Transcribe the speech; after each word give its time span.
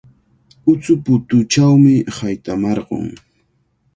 Utsuputuuchawmi 0.71 1.93
haytamarqun. 2.15 3.07